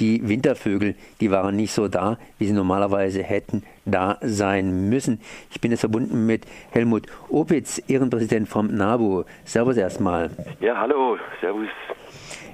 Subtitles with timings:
[0.00, 5.20] die Wintervögel, die waren nicht so da, wie sie normalerweise hätten da sein müssen.
[5.50, 9.24] Ich bin jetzt verbunden mit Helmut Opitz, Ehrenpräsident vom NABU.
[9.44, 10.30] Servus erstmal.
[10.60, 11.68] Ja, hallo, servus.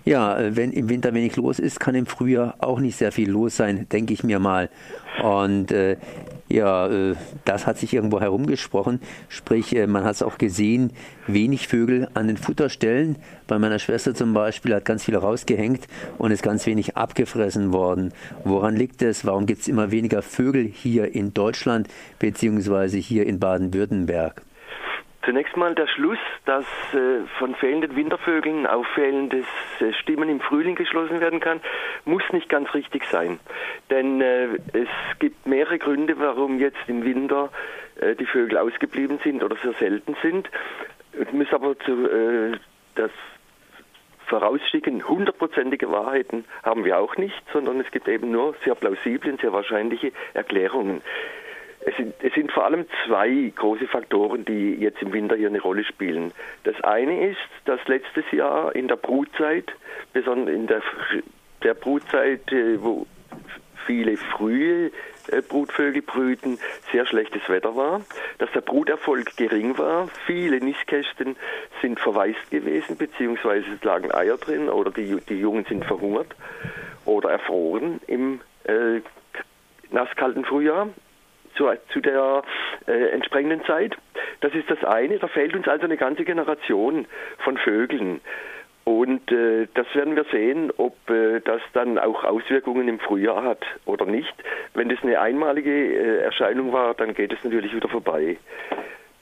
[0.04, 3.30] Ja, äh, wenn im Winter wenig los ist, kann im Frühjahr auch nicht sehr viel
[3.30, 4.70] los sein, denke ich mir mal.
[5.22, 5.96] Und äh,
[6.48, 9.00] ja, äh, das hat sich irgendwo herumgesprochen.
[9.28, 10.92] Sprich, äh, man hat es auch gesehen,
[11.26, 13.16] wenig Vögel an den Futterstellen.
[13.48, 15.88] Bei meiner Schwester zum Beispiel hat ganz viel rausgehängt
[16.18, 18.12] und ist ganz wenig abgefressen worden.
[18.44, 19.24] Woran liegt es?
[19.24, 21.88] Warum gibt es immer weniger Vögel hier in Deutschland
[22.18, 24.45] beziehungsweise hier in Baden-Württemberg?
[25.26, 29.44] Zunächst mal der Schluss, dass äh, von fehlenden Wintervögeln auf fehlendes
[29.80, 31.60] äh, Stimmen im Frühling geschlossen werden kann,
[32.04, 33.40] muss nicht ganz richtig sein.
[33.90, 37.50] Denn äh, es gibt mehrere Gründe, warum jetzt im Winter
[38.00, 40.48] äh, die Vögel ausgeblieben sind oder sehr selten sind.
[41.20, 42.52] Ich muss aber zu, äh,
[42.94, 43.10] das
[44.26, 49.40] vorausschicken, hundertprozentige Wahrheiten haben wir auch nicht, sondern es gibt eben nur sehr plausible und
[49.40, 51.02] sehr wahrscheinliche Erklärungen.
[51.88, 55.60] Es sind, es sind, vor allem zwei große Faktoren, die jetzt im Winter hier eine
[55.60, 56.32] Rolle spielen.
[56.64, 59.72] Das eine ist, dass letztes Jahr in der Brutzeit,
[60.12, 60.82] besonders in der,
[61.62, 63.06] der Brutzeit, äh, wo
[63.86, 64.90] viele frühe
[65.28, 66.58] äh, Brutvögel brüten,
[66.90, 68.00] sehr schlechtes Wetter war,
[68.38, 71.36] dass der Bruterfolg gering war, viele Nistkästen
[71.82, 76.34] sind verwaist gewesen, beziehungsweise es lagen Eier drin oder die, die Jungen sind verhungert
[77.04, 79.02] oder erfroren im äh,
[79.92, 80.88] nasskalten Frühjahr
[81.56, 82.42] zu, zu der
[82.86, 83.96] äh, entsprechenden Zeit.
[84.40, 85.18] Das ist das eine.
[85.18, 87.06] Da fehlt uns also eine ganze Generation
[87.38, 88.20] von Vögeln.
[88.84, 93.64] Und äh, das werden wir sehen, ob äh, das dann auch Auswirkungen im Frühjahr hat
[93.84, 94.32] oder nicht.
[94.74, 98.36] Wenn das eine einmalige äh, Erscheinung war, dann geht es natürlich wieder vorbei.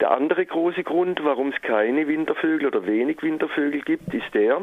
[0.01, 4.63] Der andere große Grund, warum es keine Wintervögel oder wenig Wintervögel gibt, ist der,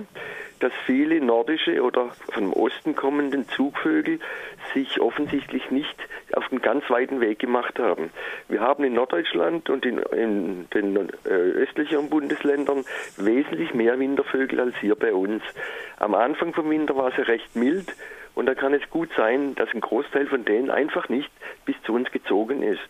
[0.59, 4.19] dass viele nordische oder vom Osten kommenden Zugvögel
[4.73, 5.95] sich offensichtlich nicht
[6.33, 8.11] auf den ganz weiten Weg gemacht haben.
[8.49, 12.83] Wir haben in Norddeutschland und in, in den äh, östlicheren Bundesländern
[13.17, 15.43] wesentlich mehr Wintervögel als hier bei uns.
[15.97, 17.95] Am Anfang vom Winter war es ja recht mild
[18.35, 21.29] und da kann es gut sein, dass ein Großteil von denen einfach nicht
[21.65, 22.81] bis zu uns gezogen ist.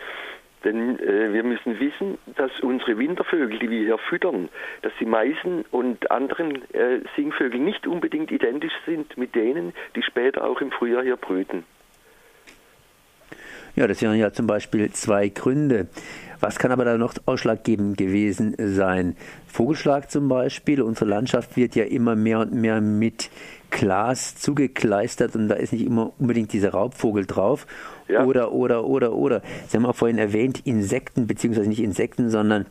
[0.63, 4.49] Denn äh, wir müssen wissen, dass unsere Wintervögel, die wir hier füttern,
[4.83, 10.43] dass die Meisen und anderen äh, Singvögel nicht unbedingt identisch sind mit denen, die später
[10.43, 11.63] auch im Frühjahr hier brüten.
[13.75, 15.87] Ja, das wären ja zum Beispiel zwei Gründe.
[16.41, 19.15] Was kann aber da noch ausschlaggebend gewesen sein?
[19.47, 20.81] Vogelschlag zum Beispiel.
[20.81, 23.29] Unsere Landschaft wird ja immer mehr und mehr mit
[23.69, 27.65] Glas zugekleistert und da ist nicht immer unbedingt dieser Raubvogel drauf.
[28.11, 28.25] Ja.
[28.25, 29.41] Oder, oder, oder, oder.
[29.67, 32.65] Sie haben auch vorhin erwähnt, Insekten, beziehungsweise nicht Insekten, sondern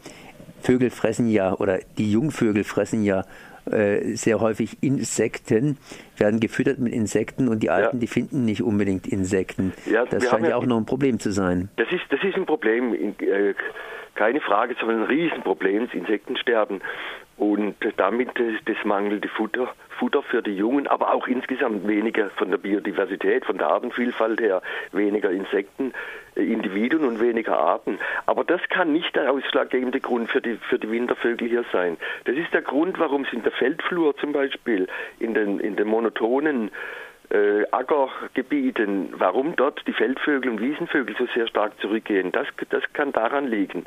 [0.62, 3.24] Vögel fressen ja, oder die Jungvögel fressen ja
[3.70, 5.78] äh, sehr häufig Insekten,
[6.16, 8.00] werden gefüttert mit Insekten und die Alten, ja.
[8.00, 9.72] die finden nicht unbedingt Insekten.
[9.90, 11.68] Ja, das scheint ja auch noch ein Problem zu sein.
[11.76, 13.54] Das ist, das ist ein Problem, äh,
[14.14, 16.80] keine Frage, sondern ein Riesenproblem, das Insektensterben
[17.36, 22.56] und damit das mangelnde Futter, Futter für die Jungen, aber auch insgesamt weniger von der
[22.56, 24.62] Biodiversität, von der Artenvielfalt her,
[24.92, 25.92] weniger Insekten,
[26.36, 27.98] äh, Individuen und weniger Arten.
[28.24, 31.98] Aber das kann nicht der ausschlaggebende Grund für die, für die Wintervögel hier sein.
[32.24, 34.88] Das ist der Grund, warum es in der Feldflur zum Beispiel,
[35.18, 36.70] in den, in den monotonen
[37.30, 43.12] äh, Ackergebieten, warum dort die Feldvögel und Wiesenvögel so sehr stark zurückgehen, das, das kann
[43.12, 43.86] daran liegen.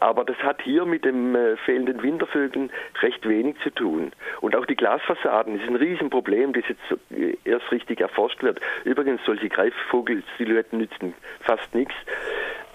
[0.00, 2.70] Aber das hat hier mit dem äh, fehlenden Wintervögeln
[3.00, 4.12] recht wenig zu tun.
[4.40, 8.60] Und auch die Glasfassaden ist ein Riesenproblem, das jetzt äh, erst richtig erforscht wird.
[8.84, 11.94] Übrigens, solche Greifvogelsilhouetten nützen fast nichts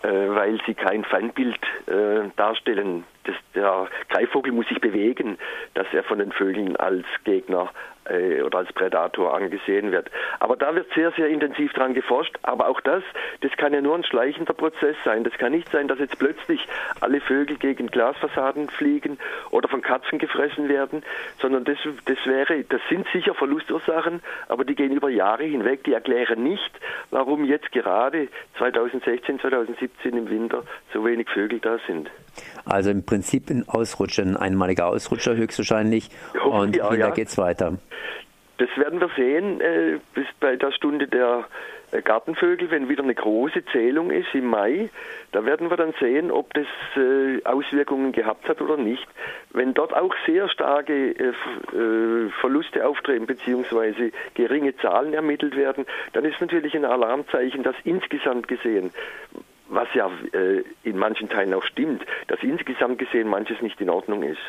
[0.04, 3.04] äh, weil sie kein Feindbild äh, darstellen.
[3.28, 5.38] Das, der Greifvogel muss sich bewegen,
[5.74, 7.70] dass er von den Vögeln als Gegner
[8.10, 10.10] äh, oder als Prädator angesehen wird.
[10.40, 12.36] Aber da wird sehr, sehr intensiv dran geforscht.
[12.44, 13.04] Aber auch das,
[13.42, 15.24] das kann ja nur ein schleichender Prozess sein.
[15.24, 16.66] Das kann nicht sein, dass jetzt plötzlich
[17.02, 19.18] alle Vögel gegen Glasfassaden fliegen
[19.52, 21.04] oder von Katzen gefressen werden,
[21.42, 25.84] sondern das, das wäre, das sind sicher Verlustursachen, aber die gehen über Jahre hinweg.
[25.84, 26.72] Die erklären nicht,
[27.12, 30.64] warum jetzt gerade 2016, 2017 im Winter
[30.94, 32.10] so wenig Vögel da sind.
[32.70, 36.10] Also im Prinzip ein Ausrutscher, ein einmaliger Ausrutscher höchstwahrscheinlich.
[36.46, 37.14] Und ja, wieder ja.
[37.14, 37.78] geht's weiter.
[38.58, 41.46] Das werden wir sehen äh, bis bei der Stunde der
[41.92, 44.90] äh, Gartenvögel, wenn wieder eine große Zählung ist im Mai.
[45.32, 46.66] Da werden wir dann sehen, ob das
[46.96, 49.08] äh, Auswirkungen gehabt hat oder nicht.
[49.52, 51.30] Wenn dort auch sehr starke äh,
[51.78, 54.12] äh, Verluste auftreten bzw.
[54.34, 58.92] geringe Zahlen ermittelt werden, dann ist natürlich ein Alarmzeichen, dass insgesamt gesehen
[59.70, 64.24] was ja äh, in manchen Teilen auch stimmt, dass insgesamt gesehen manches nicht in Ordnung
[64.24, 64.40] ist.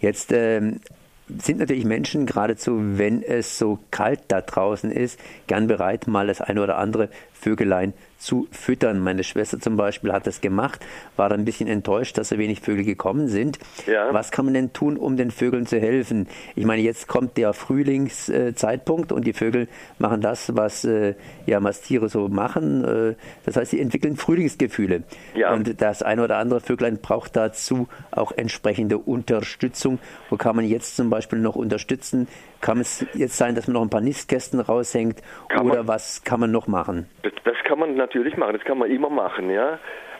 [0.00, 0.80] Jetzt ähm,
[1.28, 6.40] sind natürlich Menschen, geradezu wenn es so kalt da draußen ist, gern bereit, mal das
[6.40, 8.11] eine oder andere Vögelein zu
[8.50, 9.00] füttern.
[9.00, 10.80] Meine Schwester zum Beispiel hat das gemacht,
[11.16, 13.58] war ein bisschen enttäuscht, dass so wenig Vögel gekommen sind.
[13.86, 14.12] Ja.
[14.12, 16.28] Was kann man denn tun, um den Vögeln zu helfen?
[16.54, 21.14] Ich meine, jetzt kommt der Frühlingszeitpunkt und die Vögel machen das, was äh,
[21.46, 22.84] ja Mastiere so machen.
[22.84, 23.14] Äh,
[23.44, 25.02] das heißt, sie entwickeln Frühlingsgefühle.
[25.34, 25.52] Ja.
[25.52, 29.98] Und das eine oder andere Vöglein braucht dazu auch entsprechende Unterstützung.
[30.30, 32.28] Wo kann man jetzt zum Beispiel noch unterstützen?
[32.60, 36.38] Kann es jetzt sein, dass man noch ein paar Nistkästen raushängt kann oder was kann
[36.38, 37.06] man noch machen?
[37.22, 39.78] Das, das, kann man natürlich machen, das kann man immer machen, ja.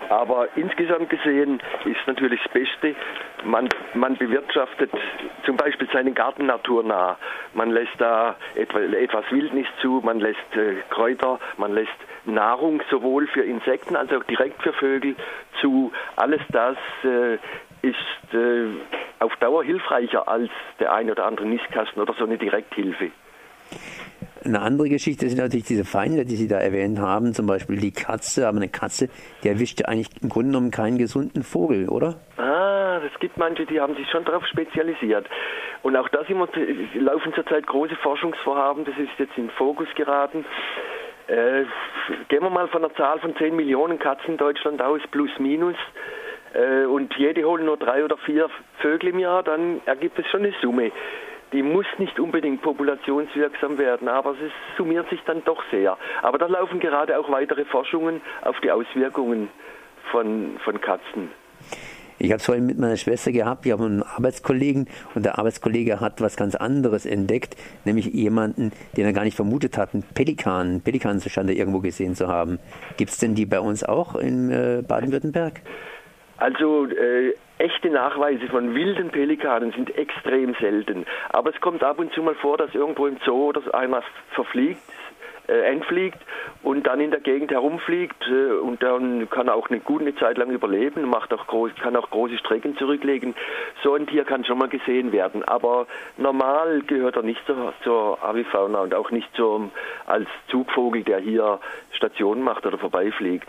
[0.08, 2.94] Aber insgesamt gesehen ist natürlich das Beste,
[3.44, 4.90] man, man bewirtschaftet
[5.44, 7.16] zum Beispiel seinen Garten naturnah.
[7.54, 11.92] Man lässt da etwa, etwas Wildnis zu, man lässt äh, Kräuter, man lässt
[12.24, 15.16] Nahrung sowohl für Insekten als auch direkt für Vögel
[15.60, 15.92] zu.
[16.16, 17.34] Alles das äh,
[17.82, 18.68] ist äh,
[19.18, 23.10] auf Dauer hilfreicher als der ein oder andere Nistkasten oder so eine Direkthilfe.
[24.44, 27.92] Eine andere Geschichte sind natürlich diese Feinde, die Sie da erwähnt haben, zum Beispiel die
[27.92, 28.48] Katze.
[28.48, 29.08] Aber eine Katze,
[29.42, 32.16] die erwischt ja eigentlich im Grunde genommen keinen gesunden Vogel, oder?
[32.38, 35.26] Ah, es gibt manche, die haben sich schon darauf spezialisiert.
[35.82, 36.20] Und auch da
[36.94, 40.44] laufen zurzeit große Forschungsvorhaben, das ist jetzt in Fokus geraten.
[41.28, 41.64] Äh,
[42.28, 45.76] gehen wir mal von einer Zahl von 10 Millionen Katzen in Deutschland aus, plus minus
[46.54, 48.48] äh, und jede holen nur drei oder vier
[48.78, 50.90] Vögel im Jahr, dann ergibt es schon eine Summe.
[51.52, 55.98] Die muss nicht unbedingt populationswirksam werden, aber es summiert sich dann doch sehr.
[56.22, 59.48] Aber da laufen gerade auch weitere Forschungen auf die Auswirkungen
[60.10, 61.30] von, von Katzen.
[62.18, 65.98] Ich habe es vorhin mit meiner Schwester gehabt, wir haben einen Arbeitskollegen und der Arbeitskollege
[66.00, 70.82] hat was ganz anderes entdeckt, nämlich jemanden, den er gar nicht vermutet hat, einen Pelikan,
[70.82, 72.60] Pelikan stand er irgendwo gesehen zu haben.
[72.96, 75.62] Gibt es denn die bei uns auch in äh, Baden-Württemberg?
[76.42, 81.06] Also äh, echte Nachweise von wilden Pelikanen sind extrem selten.
[81.28, 84.02] Aber es kommt ab und zu mal vor, dass irgendwo im Zoo oder einer
[84.32, 84.82] verfliegt,
[85.46, 86.18] äh, entfliegt
[86.64, 90.36] und dann in der Gegend herumfliegt äh, und dann kann er auch eine gute Zeit
[90.36, 93.36] lang überleben, macht auch groß, kann auch große Strecken zurücklegen.
[93.84, 95.86] So ein Tier kann schon mal gesehen werden, aber
[96.16, 99.70] normal gehört er nicht zur, zur Avifauna und auch nicht zum,
[100.06, 101.60] als Zugvogel, der hier
[101.92, 103.48] Stationen macht oder vorbeifliegt.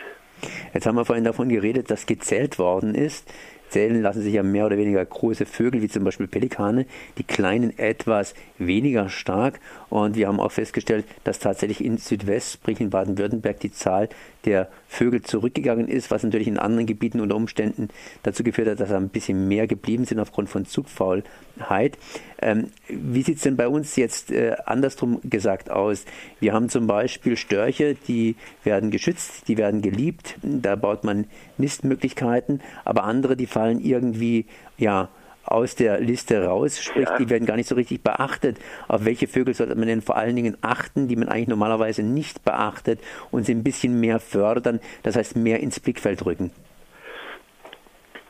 [0.74, 3.26] Jetzt haben wir vorhin davon geredet, dass gezählt worden ist.
[3.74, 6.86] Zählen lassen sich ja mehr oder weniger große Vögel, wie zum Beispiel Pelikane,
[7.18, 9.60] die kleinen etwas weniger stark.
[9.90, 14.10] Und wir haben auch festgestellt, dass tatsächlich in Südwest, sprich in Baden-Württemberg, die Zahl
[14.46, 17.90] der Vögel zurückgegangen ist, was natürlich in anderen Gebieten unter Umständen
[18.22, 21.98] dazu geführt hat, dass ein bisschen mehr geblieben sind aufgrund von Zugfaulheit.
[22.42, 26.06] Ähm, wie sieht es denn bei uns jetzt äh, andersrum gesagt aus?
[26.40, 31.26] Wir haben zum Beispiel Störche, die werden geschützt, die werden geliebt, da baut man
[31.58, 34.46] Nistmöglichkeiten, aber andere, die fallen irgendwie,
[34.78, 35.08] ja,
[35.46, 37.18] aus der Liste raus, sprich, ja.
[37.18, 38.58] die werden gar nicht so richtig beachtet.
[38.88, 42.44] Auf welche Vögel sollte man denn vor allen Dingen achten, die man eigentlich normalerweise nicht
[42.44, 43.00] beachtet
[43.32, 46.52] und sie ein bisschen mehr fördern, das heißt mehr ins Blickfeld rücken?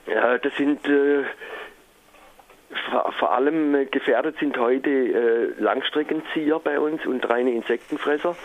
[0.07, 1.24] Ja, das sind äh,
[2.89, 8.35] vor, vor, allem äh, gefährdet sind heute äh, Langstreckenzieher bei uns und reine Insektenfresser.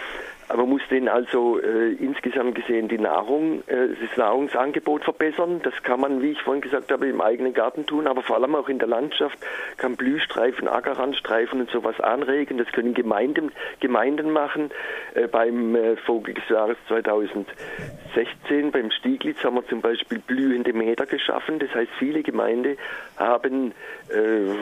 [0.48, 5.60] Aber muss denen also äh, insgesamt gesehen die Nahrung, äh, das Nahrungsangebot verbessern.
[5.62, 8.54] Das kann man, wie ich vorhin gesagt habe, im eigenen Garten tun, aber vor allem
[8.54, 9.38] auch in der Landschaft
[9.76, 12.56] kann Blühstreifen, Ackerrandstreifen und sowas anregen.
[12.56, 14.70] Das können Gemeinden, Gemeinden machen.
[15.14, 21.04] Äh, beim äh, Vogel des Jahres 2016, beim Stieglitz, haben wir zum Beispiel blühende Meter
[21.04, 21.58] geschaffen.
[21.58, 22.78] Das heißt, viele Gemeinden
[23.18, 23.72] haben
[24.08, 24.54] äh,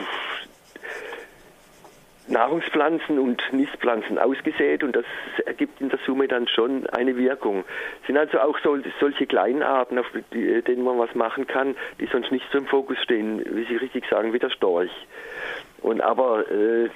[2.27, 5.05] Nahrungspflanzen und Nistpflanzen ausgesät und das
[5.45, 7.63] ergibt in der Summe dann schon eine Wirkung.
[8.01, 11.75] Es sind also auch so, solche kleinen Arten, auf die, denen man was machen kann,
[11.99, 14.91] die sonst nicht so im Fokus stehen, wie Sie richtig sagen, wie der Storch.
[15.81, 16.89] Und aber äh,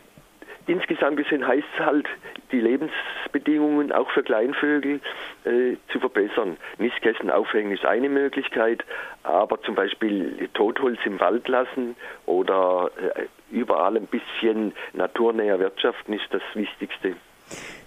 [0.68, 2.08] insgesamt gesehen heißt es halt,
[2.52, 5.00] die Lebensbedingungen auch für Kleinvögel
[5.46, 6.58] äh, zu verbessern.
[6.78, 8.84] Nistkästen aufhängen ist eine Möglichkeit,
[9.24, 11.96] aber zum Beispiel Totholz im Wald lassen
[12.26, 17.16] oder äh, überall ein bisschen naturnäher wirtschaften ist das Wichtigste.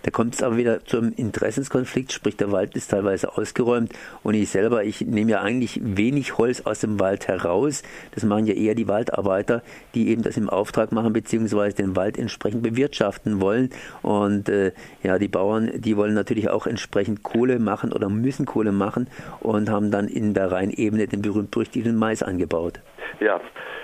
[0.02, 3.92] Da kommt es aber wieder zum Interessenskonflikt, sprich der Wald ist teilweise ausgeräumt
[4.23, 7.83] und ich selber, ich nehme ja eigentlich wenig Holz aus dem Wald heraus.
[8.14, 9.62] Das machen ja eher die Waldarbeiter,
[9.94, 13.71] die eben das im Auftrag machen, beziehungsweise den Wald entsprechend bewirtschaften wollen.
[14.02, 18.73] Und äh, ja, die Bauern, die wollen natürlich auch entsprechend Kohle machen oder müssen Kohle
[18.73, 19.09] machen
[19.40, 22.80] und haben dann in der Rheinebene den berühmt-berüchtigten Mais angebaut.
[23.20, 23.40] Ja,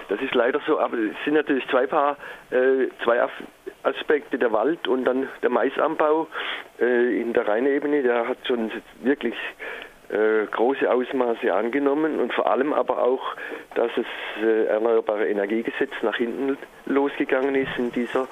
[0.08, 2.16] das ist leider so, aber es sind natürlich zwei Paar,
[2.50, 3.20] äh, zwei
[3.82, 6.26] Aspekte, der Wald und dann der Maisanbau
[6.80, 8.70] äh, in der Rheinebene, der hat schon
[9.02, 9.34] wirklich
[10.10, 13.36] äh, große Ausmaße angenommen und vor allem aber auch,
[13.74, 14.06] dass das
[14.42, 18.26] äh, Erneuerbare Energiegesetz nach hinten losgegangen ist in dieser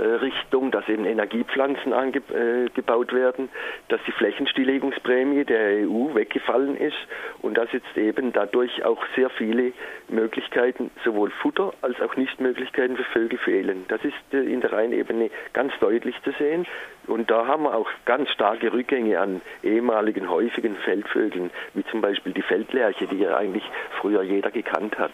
[0.00, 3.48] Richtung, dass eben Energiepflanzen angebaut äh, werden,
[3.88, 6.96] dass die Flächenstilllegungsprämie der EU weggefallen ist
[7.42, 9.72] und dass jetzt eben dadurch auch sehr viele
[10.08, 13.84] Möglichkeiten, sowohl Futter als auch Nichtmöglichkeiten für Vögel fehlen.
[13.88, 16.66] Das ist äh, in der Rheinebene ganz deutlich zu sehen.
[17.08, 22.32] Und da haben wir auch ganz starke Rückgänge an ehemaligen häufigen Feldvögeln, wie zum Beispiel
[22.32, 23.64] die Feldlerche, die ja eigentlich
[24.00, 25.12] früher jeder gekannt hat.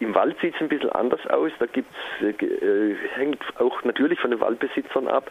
[0.00, 1.50] Im Wald sieht es ein bisschen anders aus.
[1.58, 5.30] Da gibt's, äh, hängt auch natürlich von den Waldbesitzern ab.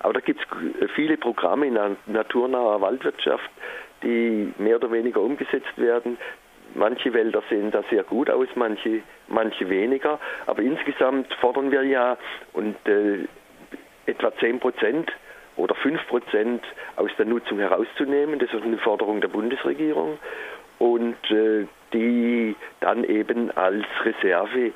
[0.00, 3.50] Aber da gibt es viele Programme in naturnaher Waldwirtschaft,
[4.02, 6.16] die mehr oder weniger umgesetzt werden.
[6.74, 10.18] Manche Wälder sehen da sehr gut aus, manche, manche weniger.
[10.46, 12.16] Aber insgesamt fordern wir ja
[12.54, 13.26] und äh,
[14.06, 15.12] etwa 10 Prozent
[15.56, 16.62] oder 5 Prozent
[16.96, 18.38] aus der Nutzung herauszunehmen.
[18.38, 20.18] Das ist eine Forderung der Bundesregierung.
[20.78, 24.72] Und äh, die dann eben als Reserve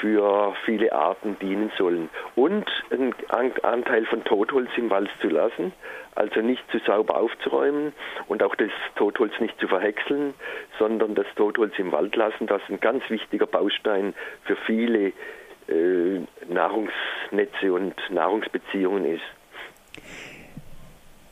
[0.00, 2.08] für viele Arten dienen sollen.
[2.34, 3.14] Und einen
[3.62, 5.72] Anteil von Totholz im Wald zu lassen,
[6.14, 7.92] also nicht zu sauber aufzuräumen
[8.26, 10.34] und auch das Totholz nicht zu verhäckseln,
[10.78, 14.14] sondern das Totholz im Wald lassen, das ein ganz wichtiger Baustein
[14.44, 15.12] für viele
[15.68, 19.39] äh, Nahrungsnetze und Nahrungsbeziehungen ist.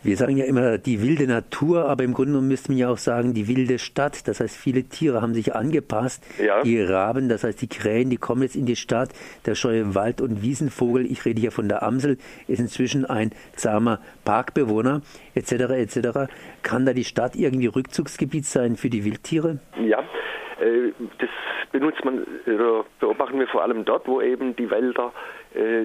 [0.02, 2.98] Wir sagen ja immer die wilde Natur, aber im Grunde genommen müsste man ja auch
[2.98, 4.28] sagen die wilde Stadt.
[4.28, 6.24] Das heißt, viele Tiere haben sich angepasst.
[6.38, 6.62] Ja.
[6.62, 9.10] Die Raben, das heißt die Krähen, die kommen jetzt in die Stadt.
[9.44, 13.98] Der scheue Wald- und Wiesenvogel, ich rede hier von der Amsel, ist inzwischen ein zahmer
[14.24, 15.02] Parkbewohner
[15.34, 15.52] etc.
[15.52, 16.32] etc.
[16.62, 19.58] Kann da die Stadt irgendwie Rückzugsgebiet sein für die Wildtiere?
[19.84, 19.98] Ja,
[20.60, 21.30] äh, das
[21.72, 22.24] benutzt man
[23.00, 25.12] beobachten wir vor allem dort, wo eben die Wälder
[25.54, 25.84] äh,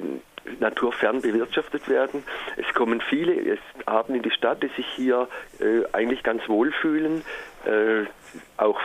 [0.60, 2.24] naturfern bewirtschaftet werden.
[2.58, 5.28] Es kommen viele Arten in die Stadt, die sich hier
[5.60, 7.24] äh, eigentlich ganz wohlfühlen.
[7.66, 8.06] Äh,
[8.58, 8.80] auch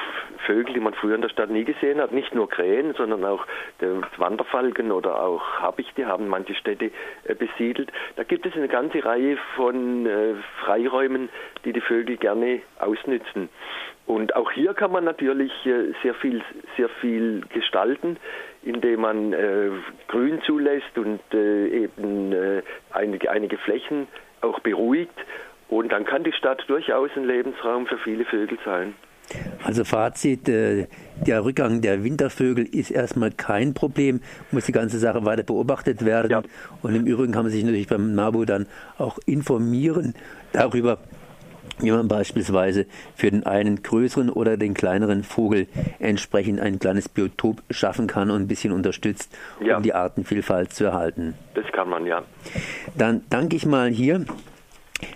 [0.47, 3.45] Vögel, die man früher in der Stadt nie gesehen hat, nicht nur Krähen, sondern auch
[3.81, 6.91] der Wanderfalken oder auch Habichte haben manche Städte
[7.25, 7.93] äh, besiedelt.
[8.17, 10.35] Da gibt es eine ganze Reihe von äh,
[10.65, 11.29] Freiräumen,
[11.65, 13.49] die die Vögel gerne ausnützen.
[14.07, 16.43] Und auch hier kann man natürlich äh, sehr viel,
[16.77, 18.17] sehr viel gestalten,
[18.69, 19.71] indem man äh,
[20.09, 24.07] Grün zulässt und äh, eben äh, einige, einige Flächen
[24.43, 25.15] auch beruhigt.
[25.69, 28.95] Und dann kann die Stadt durchaus ein Lebensraum für viele Vögel sein.
[29.63, 30.87] Also Fazit, äh,
[31.27, 34.21] der Rückgang der Wintervögel ist erstmal kein Problem,
[34.51, 36.31] muss die ganze Sache weiter beobachtet werden.
[36.31, 36.43] Ja.
[36.83, 40.15] Und im Übrigen kann man sich natürlich beim NABU dann auch informieren
[40.53, 40.99] darüber,
[41.81, 45.67] wie man beispielsweise für den einen größeren oder den kleineren Vogel
[45.99, 49.77] entsprechend ein kleines Biotop schaffen kann und ein bisschen unterstützt, ja.
[49.77, 51.35] um die Artenvielfalt zu erhalten.
[51.55, 52.23] Das kann man, ja.
[52.97, 54.25] Dann danke ich mal hier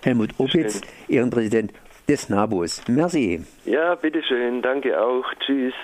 [0.03, 1.73] Helmut Opitz, Ehrenpräsident
[2.09, 2.83] des NABUs.
[2.89, 3.45] Merci.
[3.65, 4.63] Ja, bitteschön.
[4.63, 5.25] Danke auch.
[5.41, 5.75] Tschüss.